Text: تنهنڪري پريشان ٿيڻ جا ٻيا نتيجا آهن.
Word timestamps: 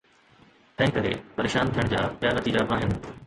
تنهنڪري 0.77 1.11
پريشان 1.35 1.73
ٿيڻ 1.77 1.93
جا 1.93 2.01
ٻيا 2.23 2.35
نتيجا 2.41 2.65
آهن. 2.79 2.99